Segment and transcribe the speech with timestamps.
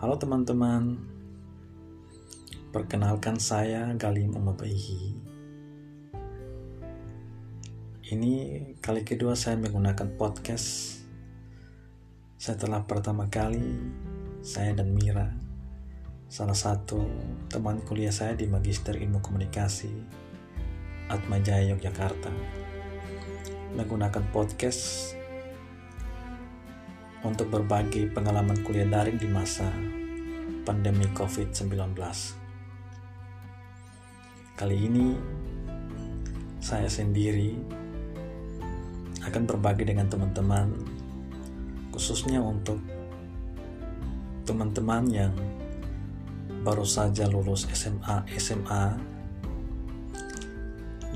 [0.00, 0.96] Halo teman-teman,
[2.72, 5.12] perkenalkan saya Galim Umabaihi.
[8.08, 8.32] Ini
[8.80, 11.04] kali kedua saya menggunakan podcast
[12.40, 13.60] setelah pertama kali
[14.40, 15.36] saya dan Mira,
[16.32, 17.04] salah satu
[17.52, 19.92] teman kuliah saya di Magister Ilmu Komunikasi
[21.12, 22.32] Atmajaya Yogyakarta,
[23.76, 25.12] menggunakan podcast
[27.20, 29.68] untuk berbagi pengalaman kuliah daring di masa
[30.62, 31.96] pandemi COVID-19.
[34.56, 35.16] Kali ini
[36.60, 37.56] saya sendiri
[39.24, 40.68] akan berbagi dengan teman-teman
[41.92, 42.76] khususnya untuk
[44.44, 45.32] teman-teman yang
[46.60, 48.84] baru saja lulus SMA SMA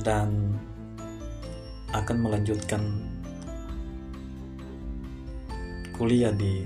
[0.00, 0.56] dan
[1.92, 2.80] akan melanjutkan
[5.94, 6.64] kuliah di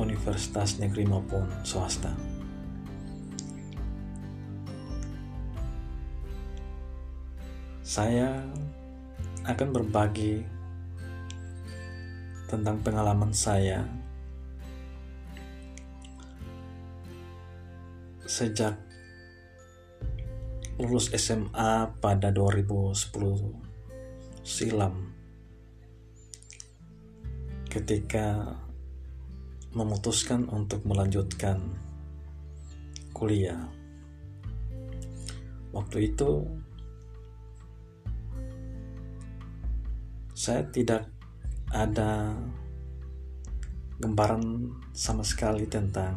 [0.00, 2.12] universitas negeri maupun swasta.
[7.84, 8.40] Saya
[9.44, 10.46] akan berbagi
[12.46, 13.82] tentang pengalaman saya
[18.30, 18.78] sejak
[20.80, 23.12] lulus SMA pada 2010
[24.46, 25.12] silam
[27.68, 28.56] ketika
[29.70, 31.62] memutuskan untuk melanjutkan
[33.14, 33.60] kuliah.
[35.70, 36.42] Waktu itu
[40.34, 41.06] saya tidak
[41.70, 42.34] ada
[44.00, 46.16] gambaran sama sekali tentang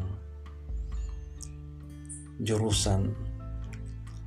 [2.41, 3.13] jurusan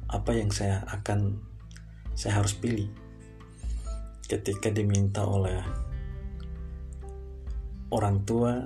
[0.06, 1.34] apa yang saya akan
[2.14, 2.86] saya harus pilih
[4.30, 5.58] ketika diminta oleh
[7.90, 8.62] orang tua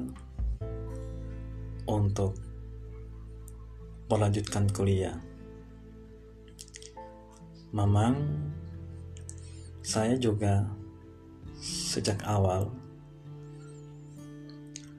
[1.91, 2.39] untuk
[4.07, 5.19] melanjutkan kuliah.
[7.75, 8.15] Memang
[9.83, 10.71] saya juga
[11.59, 12.71] sejak awal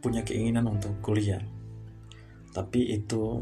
[0.03, 1.43] punya keinginan untuk kuliah.
[2.51, 3.39] Tapi itu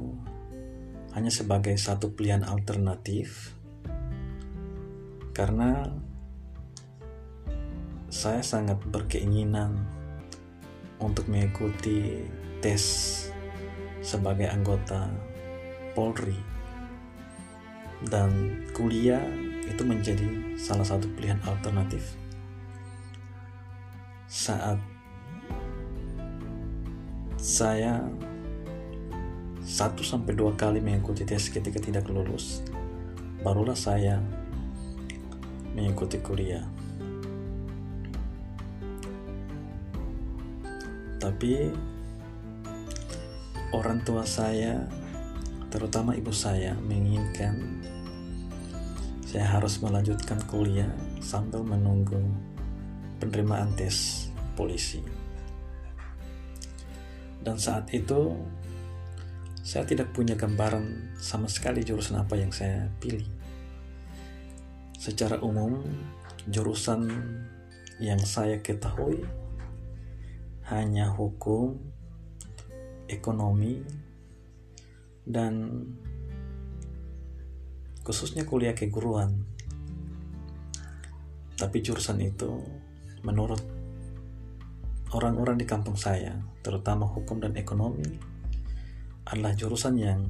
[1.17, 3.57] hanya sebagai satu pilihan alternatif
[5.33, 5.87] karena
[8.11, 9.87] saya sangat berkeinginan
[10.99, 12.27] untuk mengikuti
[12.59, 12.83] tes
[13.99, 15.09] sebagai anggota
[15.93, 16.37] Polri.
[17.99, 19.23] Dan kuliah
[19.67, 22.15] itu menjadi salah satu pilihan alternatif.
[24.29, 24.79] Saat
[27.39, 28.03] saya
[29.63, 32.63] satu sampai dua kali mengikuti tes ketika tidak lulus
[33.39, 34.19] barulah saya
[35.71, 36.63] mengikuti kuliah.
[41.19, 41.71] Tapi
[43.73, 44.85] orang tua saya
[45.69, 47.85] terutama ibu saya menginginkan
[49.29, 50.89] saya harus melanjutkan kuliah
[51.21, 52.17] sambil menunggu
[53.21, 54.25] penerimaan tes
[54.57, 55.05] polisi.
[57.37, 58.33] Dan saat itu
[59.61, 63.29] saya tidak punya gambaran sama sekali jurusan apa yang saya pilih.
[64.97, 65.77] Secara umum
[66.49, 67.05] jurusan
[68.01, 69.21] yang saya ketahui
[70.73, 71.77] hanya hukum,
[73.09, 73.81] ekonomi,
[75.25, 75.83] dan
[78.05, 79.45] khususnya kuliah keguruan.
[81.59, 82.63] Tapi jurusan itu
[83.25, 83.59] menurut
[85.11, 88.05] orang-orang di kampung saya, terutama hukum dan ekonomi,
[89.27, 90.21] adalah jurusan yang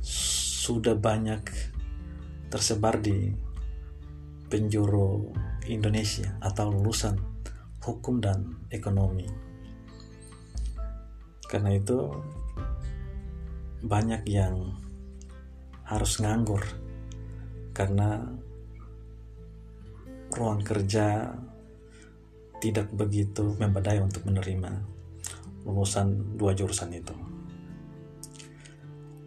[0.00, 1.42] sudah banyak
[2.48, 3.34] tersebar di
[4.46, 5.34] penjuru
[5.66, 7.18] Indonesia atau lulusan
[7.82, 9.45] hukum dan ekonomi.
[11.46, 12.10] Karena itu
[13.86, 14.74] banyak yang
[15.86, 16.62] harus nganggur
[17.70, 18.26] karena
[20.34, 21.38] ruang kerja
[22.58, 24.82] tidak begitu membadai untuk menerima
[25.62, 27.14] lulusan dua jurusan itu.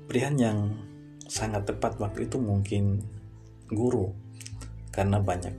[0.09, 0.57] Pilihan yang
[1.29, 3.05] sangat tepat waktu itu mungkin
[3.69, 4.11] guru
[4.89, 5.53] karena banyak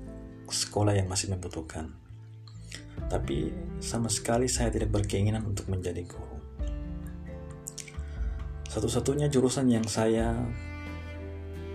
[0.51, 2.01] sekolah yang masih membutuhkan
[3.07, 6.40] tapi sama sekali saya tidak berkeinginan untuk menjadi guru.
[8.71, 10.31] Satu-satunya jurusan yang saya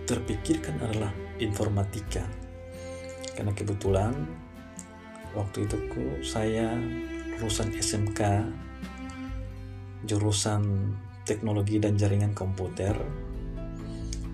[0.08, 2.24] terpikirkan adalah informatika.
[3.36, 4.16] Karena kebetulan
[5.36, 5.76] waktu itu
[6.24, 6.72] saya
[7.36, 8.20] lulusan SMK
[10.08, 10.96] jurusan
[11.28, 12.96] teknologi dan jaringan komputer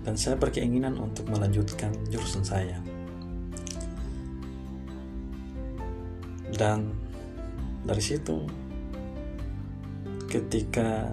[0.07, 2.79] dan saya berkeinginan untuk melanjutkan jurusan saya.
[6.55, 6.95] Dan
[7.83, 8.47] dari situ
[10.31, 11.11] ketika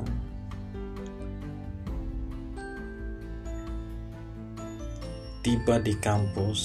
[5.40, 6.60] tiba di kampus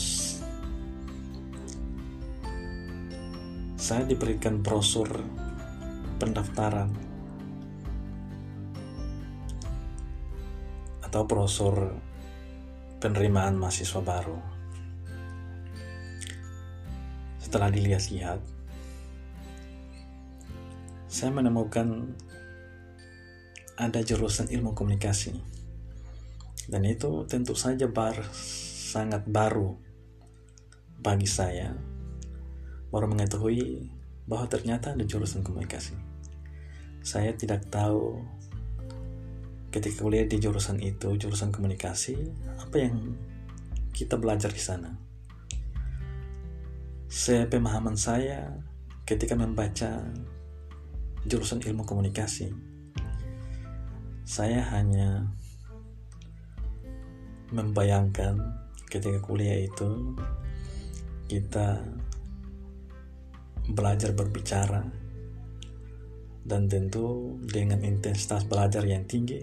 [3.80, 5.08] saya diberikan brosur
[6.20, 6.92] pendaftaran
[11.08, 11.96] atau brosur
[13.00, 14.36] penerimaan mahasiswa baru.
[17.40, 18.44] Setelah dilihat-lihat
[21.08, 22.12] saya menemukan
[23.80, 25.55] ada jurusan ilmu komunikasi
[26.66, 29.78] dan itu tentu saja bar sangat baru
[30.98, 31.78] bagi saya.
[32.90, 33.92] Baru mengetahui
[34.26, 35.94] bahwa ternyata ada jurusan komunikasi.
[37.06, 38.18] Saya tidak tahu
[39.70, 42.16] ketika kuliah di jurusan itu jurusan komunikasi
[42.58, 43.14] apa yang
[43.94, 44.96] kita belajar di sana.
[47.06, 48.58] Saya pemahaman saya
[49.06, 50.02] ketika membaca
[51.30, 52.50] jurusan ilmu komunikasi.
[54.26, 55.30] Saya hanya
[57.54, 58.40] membayangkan
[58.90, 60.16] ketika kuliah itu
[61.26, 61.82] kita
[63.66, 64.86] belajar berbicara
[66.46, 69.42] dan tentu dengan intensitas belajar yang tinggi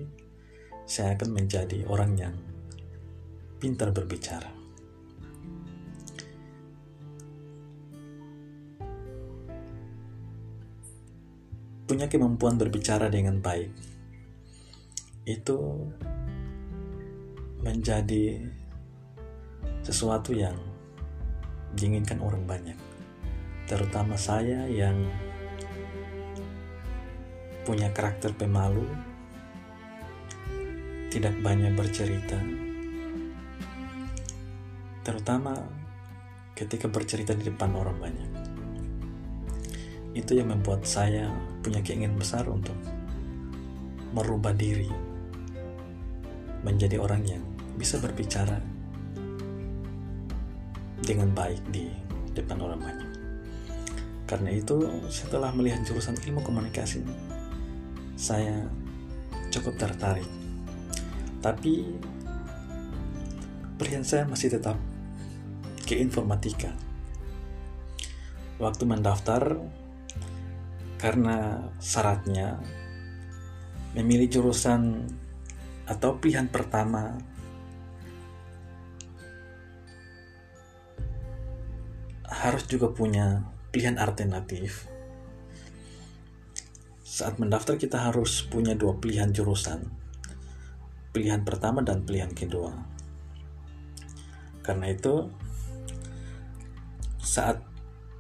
[0.87, 2.35] saya akan menjadi orang yang
[3.59, 4.51] pintar berbicara.
[11.87, 13.69] Punya kemampuan berbicara dengan baik
[15.23, 15.59] itu
[17.63, 18.43] menjadi
[19.87, 20.59] sesuatu yang
[21.79, 22.79] diinginkan orang banyak.
[23.71, 25.07] Terutama saya yang
[27.63, 28.83] punya karakter pemalu
[31.15, 32.39] tidak banyak bercerita.
[35.07, 35.55] Terutama
[36.59, 38.31] ketika bercerita di depan orang banyak.
[40.13, 41.31] Itu yang membuat saya
[41.65, 42.77] punya keinginan besar untuk
[44.13, 44.91] merubah diri
[46.63, 48.61] menjadi orang yang bisa berbicara
[51.03, 51.91] dengan baik di
[52.33, 53.11] depan orang banyak.
[54.25, 57.05] Karena itu, setelah melihat jurusan ilmu komunikasi,
[58.17, 58.65] saya
[59.53, 60.29] cukup tertarik.
[61.43, 61.85] Tapi
[63.77, 64.79] pilihan saya masih tetap
[65.85, 66.73] ke informatika.
[68.63, 69.59] Waktu mendaftar,
[71.03, 72.63] karena syaratnya
[73.99, 75.03] memilih jurusan
[75.85, 77.19] atau pilihan pertama
[82.43, 84.91] harus juga punya pilihan alternatif.
[87.07, 89.87] Saat mendaftar kita harus punya dua pilihan jurusan.
[91.15, 92.75] Pilihan pertama dan pilihan kedua.
[94.67, 95.31] Karena itu
[97.23, 97.63] saat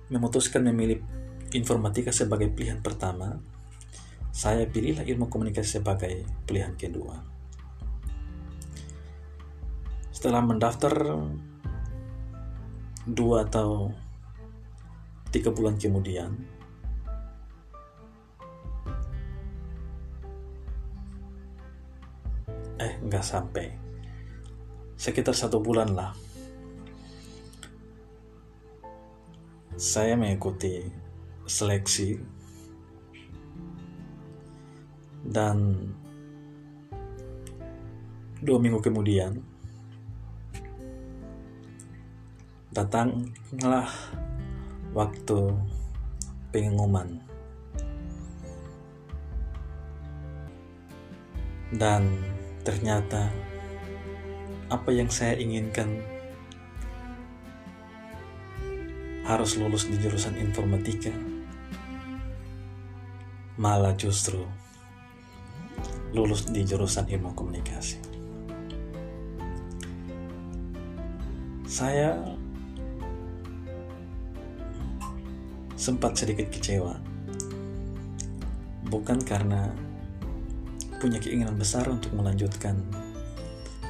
[0.06, 1.02] memutuskan memilih
[1.50, 3.42] informatika sebagai pilihan pertama,
[4.30, 7.19] saya pilihlah ilmu komunikasi sebagai pilihan kedua.
[10.14, 10.94] Setelah mendaftar
[13.08, 13.90] dua atau
[15.32, 16.29] Tiga bulan kemudian,
[22.76, 23.73] eh nggak sampai,
[25.00, 26.12] sekitar satu bulan lah.
[29.81, 30.84] Saya mengikuti
[31.48, 32.20] seleksi
[35.32, 35.89] dan
[38.44, 39.41] dua minggu kemudian
[42.72, 43.89] datanglah
[44.93, 45.53] waktu
[46.53, 47.20] pengumuman.
[51.72, 52.20] Dan
[52.63, 53.32] ternyata
[54.69, 56.01] apa yang saya inginkan
[59.25, 61.13] harus lulus di jurusan informatika
[63.56, 64.43] malah justru
[66.13, 68.01] lulus di jurusan ilmu komunikasi.
[71.65, 72.20] Saya
[75.82, 76.94] sempat sedikit kecewa.
[78.86, 79.67] Bukan karena
[81.03, 82.79] punya keinginan besar untuk melanjutkan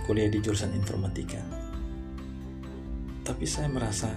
[0.09, 1.37] kuliah di jurusan informatika.
[3.21, 4.09] Tapi saya merasa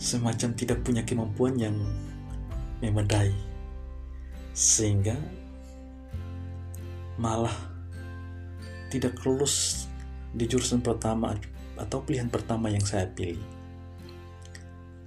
[0.00, 1.76] semacam tidak punya kemampuan yang
[2.80, 3.36] memadai.
[4.56, 5.20] Sehingga
[7.20, 7.52] malah
[8.88, 9.84] tidak lulus
[10.32, 11.36] di jurusan pertama
[11.76, 13.57] atau pilihan pertama yang saya pilih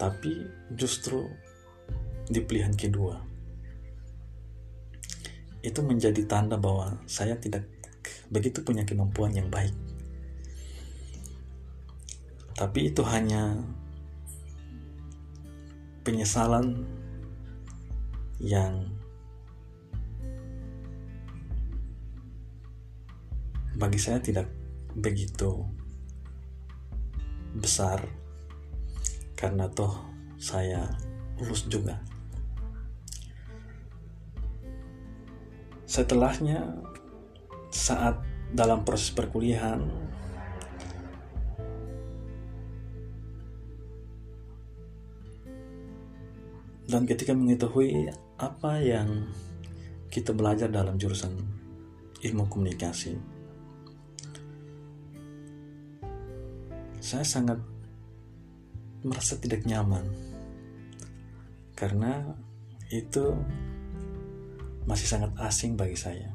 [0.02, 1.30] tapi justru
[2.26, 3.22] di pilihan kedua
[5.62, 7.70] itu menjadi tanda bahwa saya tidak
[8.34, 9.78] begitu punya kemampuan yang baik.
[12.58, 13.62] Tapi itu hanya
[16.02, 16.82] penyesalan
[18.42, 18.90] yang
[23.78, 24.50] bagi saya tidak
[24.98, 25.62] begitu
[27.54, 28.21] besar
[29.42, 29.90] karena toh
[30.38, 30.86] saya
[31.42, 31.98] lulus juga.
[35.90, 36.78] Setelahnya
[37.74, 38.22] saat
[38.54, 39.82] dalam proses perkuliahan
[46.92, 49.32] dan ketika mengetahui apa yang
[50.12, 51.32] kita belajar dalam jurusan
[52.20, 53.16] ilmu komunikasi
[57.00, 57.71] saya sangat
[59.02, 60.06] merasa tidak nyaman
[61.74, 62.38] karena
[62.94, 63.34] itu
[64.86, 66.30] masih sangat asing bagi saya.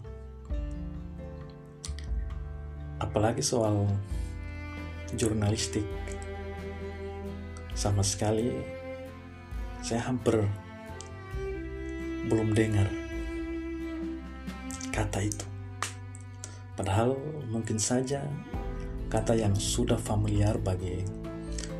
[2.96, 3.86] Apalagi soal
[5.14, 5.84] jurnalistik,
[7.76, 8.50] sama sekali
[9.84, 10.42] saya hampir
[12.26, 12.90] belum dengar
[14.90, 15.46] kata itu.
[16.74, 17.14] Padahal
[17.52, 18.24] mungkin saja
[19.06, 21.06] kata yang sudah familiar bagi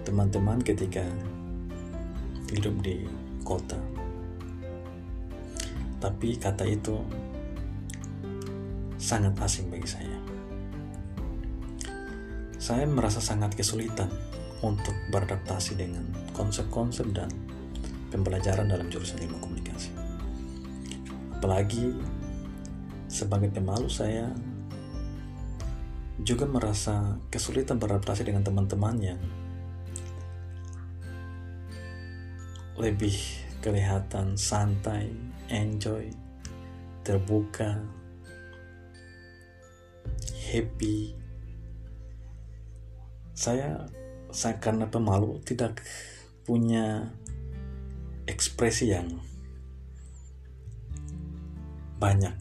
[0.06, 1.02] teman-teman ketika
[2.54, 3.02] hidup di
[3.42, 3.74] kota.
[5.98, 6.94] Tapi kata itu
[8.94, 10.18] sangat asing bagi saya.
[12.54, 14.06] Saya merasa sangat kesulitan
[14.62, 17.30] untuk beradaptasi dengan konsep-konsep dan
[18.14, 19.90] pembelajaran dalam jurusan ilmu komunikasi.
[21.34, 21.94] Apalagi
[23.10, 24.30] sebagai pemalu saya
[26.22, 29.20] juga merasa kesulitan beradaptasi dengan teman-teman yang
[32.76, 33.16] lebih
[33.64, 35.08] kelihatan santai,
[35.48, 36.12] enjoy,
[37.02, 37.80] terbuka,
[40.52, 41.16] happy.
[43.36, 43.88] Saya,
[44.32, 45.80] saya karena pemalu tidak
[46.44, 47.10] punya
[48.28, 49.18] ekspresi yang
[51.96, 52.32] banyak.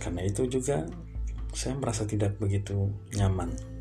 [0.00, 0.84] Karena itu juga
[1.54, 3.73] saya merasa tidak begitu nyaman.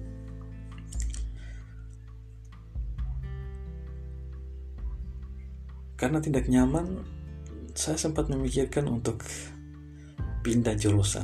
[6.04, 7.00] Karena tidak nyaman,
[7.72, 9.24] saya sempat memikirkan untuk
[10.44, 11.24] pindah jurusan.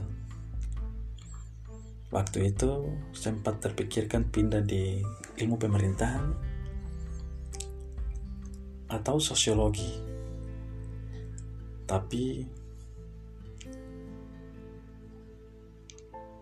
[2.16, 5.04] Waktu itu sempat terpikirkan pindah di
[5.36, 6.32] ilmu pemerintahan
[8.88, 10.00] atau sosiologi.
[11.84, 12.48] Tapi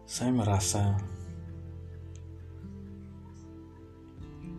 [0.05, 0.93] saya merasa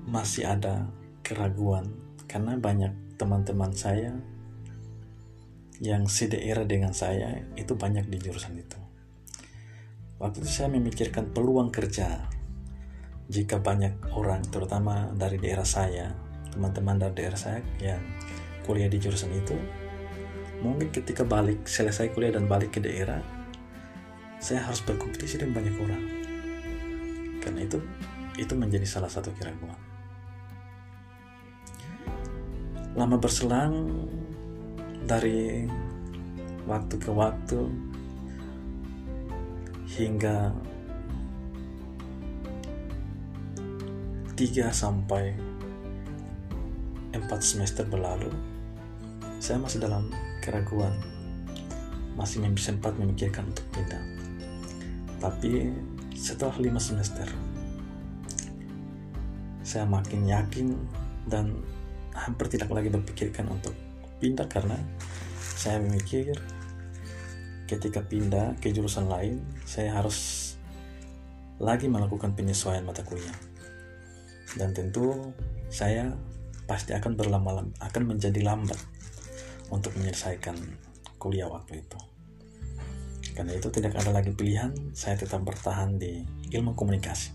[0.03, 0.91] masih ada
[1.23, 1.95] keraguan
[2.27, 4.15] karena banyak teman-teman saya
[5.83, 8.79] yang sedaerah dengan saya itu banyak di jurusan itu.
[10.23, 12.31] Waktu itu saya memikirkan peluang kerja.
[13.29, 16.15] Jika banyak orang terutama dari daerah saya,
[16.55, 18.01] teman-teman dari daerah saya yang
[18.65, 19.55] kuliah di jurusan itu,
[20.65, 23.21] mungkin ketika balik selesai kuliah dan balik ke daerah
[24.39, 26.03] saya harus berkompetisi dengan banyak orang.
[27.43, 27.79] Karena itu
[28.39, 29.88] itu menjadi salah satu keraguan
[32.99, 33.87] lama berselang
[35.07, 35.71] dari
[36.67, 37.71] waktu ke waktu
[39.95, 40.51] hingga
[44.35, 45.33] 3 sampai
[47.15, 48.35] 4 semester berlalu
[49.39, 50.11] saya masih dalam
[50.43, 50.93] keraguan
[52.19, 54.03] masih sempat memikirkan untuk pindah.
[55.23, 55.71] Tapi
[56.19, 57.31] setelah lima semester,
[59.63, 60.75] saya makin yakin
[61.31, 61.55] dan
[62.19, 63.75] hampir tidak lagi berpikirkan untuk
[64.19, 64.75] pindah karena
[65.39, 66.35] saya memikir
[67.69, 70.51] ketika pindah ke jurusan lain, saya harus
[71.61, 73.35] lagi melakukan penyesuaian mata kuliah.
[74.57, 75.35] Dan tentu
[75.69, 76.17] saya
[76.65, 78.81] pasti akan berlama-lama akan menjadi lambat
[79.69, 80.57] untuk menyelesaikan
[81.21, 81.99] kuliah waktu itu.
[83.37, 87.31] Karena itu tidak ada lagi pilihan, saya tetap bertahan di ilmu komunikasi.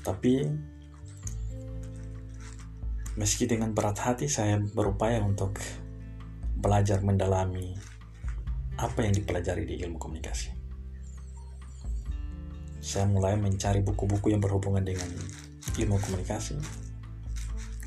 [0.00, 0.46] Tapi
[3.18, 5.58] meski dengan berat hati saya berupaya untuk
[6.60, 7.74] belajar mendalami
[8.78, 10.52] apa yang dipelajari di ilmu komunikasi.
[12.80, 15.10] Saya mulai mencari buku-buku yang berhubungan dengan
[15.78, 16.56] ilmu komunikasi.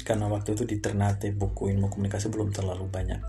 [0.04, 3.22] Karena waktu itu di Ternate buku ilmu komunikasi belum terlalu banyak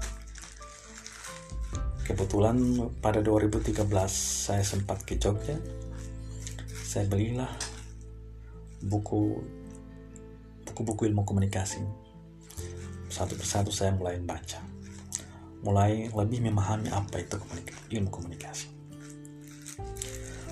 [2.04, 2.60] kebetulan
[3.00, 5.56] pada 2013 saya sempat ke Jogja
[6.68, 7.48] saya belilah
[8.84, 9.40] buku
[10.64, 11.85] buku-buku ilmu komunikasi.
[13.12, 14.61] Satu persatu saya mulai baca.
[15.64, 17.40] Mulai lebih memahami apa itu
[17.94, 18.68] ilmu komunikasi.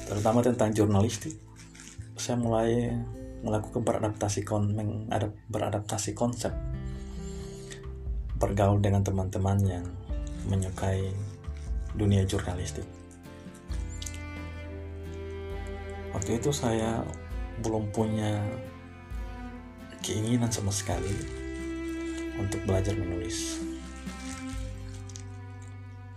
[0.08, 1.36] Terutama tentang jurnalistik
[2.22, 2.92] saya mulai
[3.42, 4.78] melakukan beradaptasi kon
[5.50, 6.54] beradaptasi konsep.
[8.38, 9.86] Bergaul dengan teman-teman yang
[10.46, 11.10] menyukai
[11.98, 12.86] dunia jurnalistik.
[16.14, 17.02] Waktu itu saya
[17.64, 18.38] belum punya
[20.02, 21.14] keinginan sama sekali
[22.36, 23.62] untuk belajar menulis.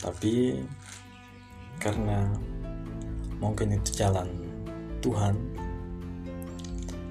[0.01, 0.59] Tapi
[1.77, 2.33] karena
[3.37, 4.27] mungkin itu jalan
[5.05, 5.37] Tuhan,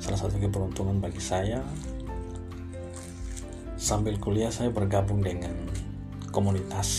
[0.03, 1.63] salah satu keberuntungan bagi saya
[3.79, 5.55] sambil kuliah saya bergabung dengan
[6.35, 6.91] komunitas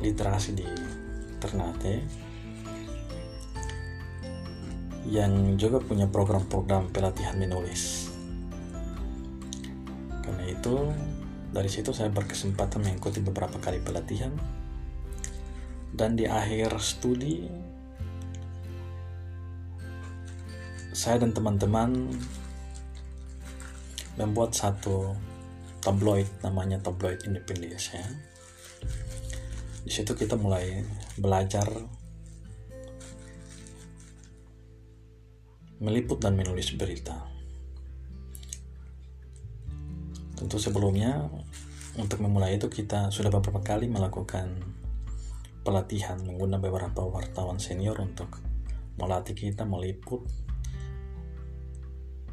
[0.00, 0.68] literasi di
[1.40, 2.04] Ternate
[5.08, 8.12] yang juga punya program-program pelatihan menulis.
[10.20, 10.92] Karena itu,
[11.50, 14.30] dari situ saya berkesempatan mengikuti beberapa kali pelatihan
[15.90, 17.50] dan di akhir studi
[20.94, 22.14] saya dan teman-teman
[24.14, 25.16] membuat satu
[25.80, 28.04] tabloid namanya tabloid Indonesia.
[29.80, 30.84] Di situ kita mulai
[31.16, 31.66] belajar
[35.80, 37.24] meliput dan menulis berita.
[40.36, 41.28] Tentu sebelumnya
[41.96, 44.60] untuk memulai itu kita sudah beberapa kali melakukan
[45.60, 48.40] pelatihan menggunakan beberapa wartawan senior untuk
[48.96, 50.24] melatih kita meliput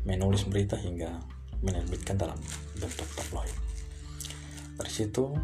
[0.08, 1.20] menulis berita hingga
[1.60, 2.40] menerbitkan dalam
[2.80, 3.52] bentuk tabloid.
[4.80, 5.36] Dari situ,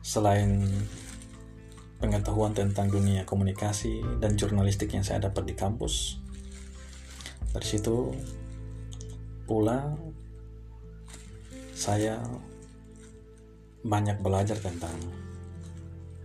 [0.00, 0.64] selain
[2.02, 6.18] pengetahuan tentang dunia komunikasi dan jurnalistik yang saya dapat di kampus,
[7.54, 8.10] dari situ
[9.46, 9.94] pula
[11.70, 12.18] saya
[13.86, 14.98] banyak belajar tentang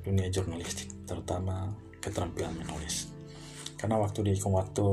[0.01, 1.69] dunia jurnalistik, terutama
[2.01, 3.13] keterampilan menulis.
[3.77, 4.87] Karena waktu di waktu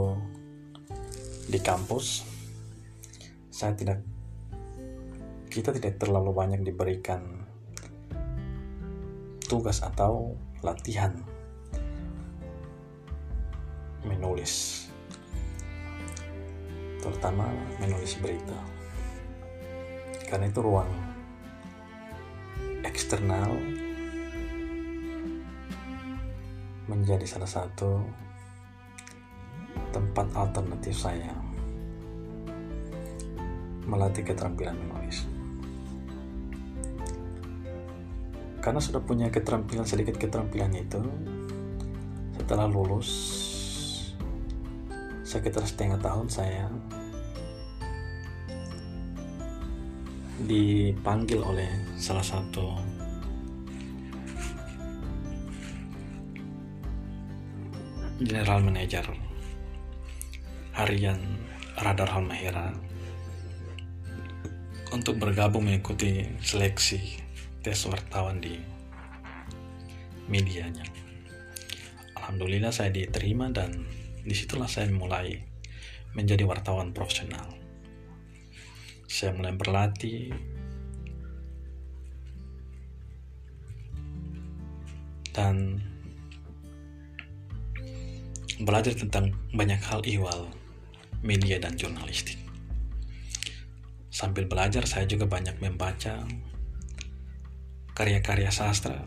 [1.48, 2.24] di kampus
[3.48, 4.00] saya tidak
[5.48, 7.46] kita tidak terlalu banyak diberikan
[9.44, 11.12] tugas atau latihan
[14.04, 14.86] menulis
[17.00, 17.48] terutama
[17.80, 18.56] menulis berita
[20.28, 20.88] karena itu ruang
[22.84, 23.52] eksternal
[26.88, 28.04] menjadi salah satu
[29.92, 31.32] tempat alternatif saya
[33.84, 35.28] melatih keterampilan menulis.
[38.64, 41.04] Karena sudah punya keterampilan sedikit keterampilan itu,
[42.40, 43.12] setelah lulus
[45.20, 46.72] sekitar setengah tahun saya
[50.48, 52.76] dipanggil oleh salah satu
[58.20, 59.08] general manager
[60.76, 61.20] harian
[61.80, 62.76] Radar Halmahera
[64.92, 67.23] untuk bergabung mengikuti seleksi
[67.64, 68.60] tes wartawan di
[70.28, 70.84] medianya.
[72.12, 73.88] Alhamdulillah saya diterima dan
[74.20, 75.40] di situlah saya mulai
[76.12, 77.56] menjadi wartawan profesional.
[79.08, 80.28] Saya mulai berlatih
[85.32, 85.80] dan
[88.60, 90.52] belajar tentang banyak hal ihwal
[91.24, 92.36] media dan jurnalistik.
[94.12, 96.22] Sambil belajar saya juga banyak membaca
[97.94, 98.98] karya-karya sastra,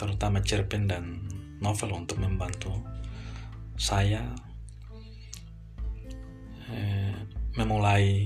[0.00, 1.20] terutama cerpen dan
[1.60, 2.72] novel untuk membantu
[3.76, 4.24] saya
[6.72, 7.16] eh,
[7.60, 8.24] memulai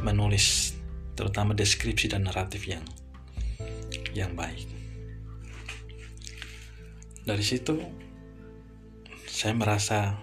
[0.00, 0.76] menulis
[1.16, 2.84] terutama deskripsi dan naratif yang
[4.12, 4.68] yang baik.
[7.24, 7.80] Dari situ
[9.24, 10.20] saya merasa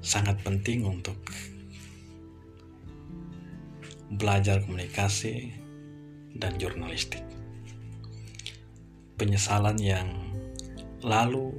[0.00, 1.18] sangat penting untuk
[4.08, 5.67] belajar komunikasi
[6.36, 7.24] dan jurnalistik.
[9.18, 10.08] Penyesalan yang
[11.02, 11.58] lalu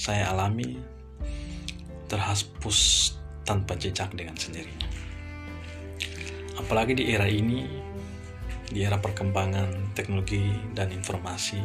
[0.00, 0.80] saya alami
[2.08, 3.12] terhapus
[3.44, 4.88] tanpa jejak dengan sendirinya.
[6.58, 7.66] Apalagi di era ini,
[8.70, 10.40] di era perkembangan teknologi
[10.74, 11.60] dan informasi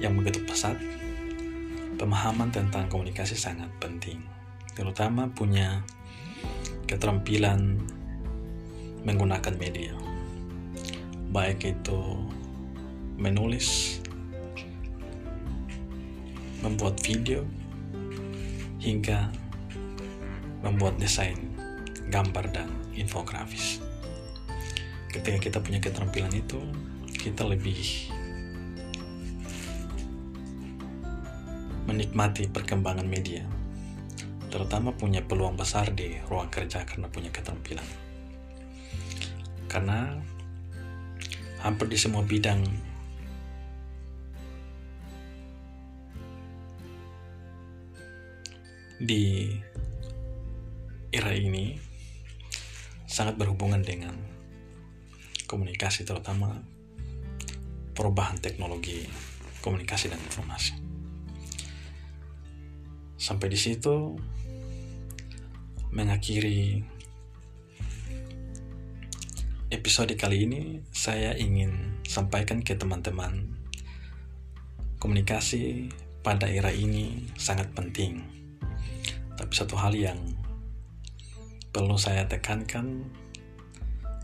[0.00, 0.78] yang begitu pesat,
[2.00, 4.24] pemahaman tentang komunikasi sangat penting,
[4.72, 5.84] terutama punya
[6.90, 7.78] keterampilan
[9.06, 9.94] menggunakan media,
[11.30, 12.18] baik itu
[13.14, 14.02] menulis,
[16.66, 17.46] membuat video,
[18.82, 19.30] hingga
[20.66, 21.38] membuat desain,
[22.10, 22.66] gambar, dan
[22.98, 23.78] infografis.
[25.14, 26.58] Ketika kita punya keterampilan itu,
[27.06, 28.10] kita lebih
[31.86, 33.46] menikmati perkembangan media
[34.50, 37.86] terutama punya peluang besar di ruang kerja karena punya keterampilan.
[39.70, 40.18] Karena
[41.62, 42.66] hampir di semua bidang
[49.00, 49.54] di
[51.14, 51.78] era ini
[53.06, 54.12] sangat berhubungan dengan
[55.46, 56.58] komunikasi terutama
[57.94, 59.06] perubahan teknologi
[59.62, 60.89] komunikasi dan informasi.
[63.20, 64.16] Sampai di situ
[65.92, 66.80] mengakhiri
[69.68, 73.60] episode kali ini saya ingin sampaikan ke teman-teman
[74.96, 75.92] komunikasi
[76.24, 78.24] pada era ini sangat penting.
[79.36, 80.16] Tapi satu hal yang
[81.76, 83.04] perlu saya tekankan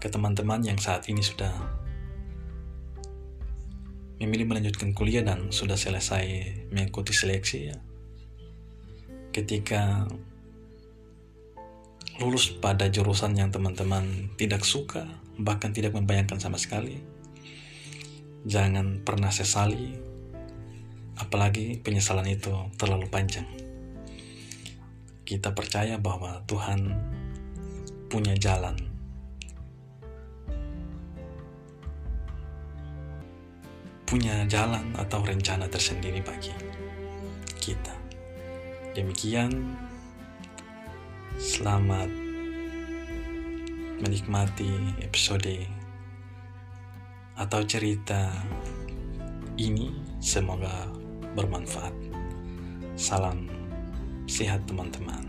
[0.00, 1.52] ke teman-teman yang saat ini sudah
[4.16, 6.24] memilih melanjutkan kuliah dan sudah selesai
[6.72, 7.76] mengikuti seleksi ya.
[9.36, 10.08] Ketika
[12.16, 15.04] lulus pada jurusan yang teman-teman tidak suka,
[15.36, 17.04] bahkan tidak membayangkan sama sekali,
[18.48, 19.92] jangan pernah sesali,
[21.20, 22.48] apalagi penyesalan itu
[22.80, 23.44] terlalu panjang.
[25.28, 26.96] Kita percaya bahwa Tuhan
[28.08, 28.80] punya jalan.
[34.08, 36.56] Punya jalan atau rencana tersendiri bagi
[37.60, 37.95] kita.
[38.96, 39.76] Demikian,
[41.36, 42.08] selamat
[44.00, 45.68] menikmati episode
[47.36, 48.32] atau cerita
[49.60, 49.92] ini.
[50.16, 50.88] Semoga
[51.36, 51.92] bermanfaat.
[52.96, 53.52] Salam
[54.24, 55.25] sehat, teman-teman.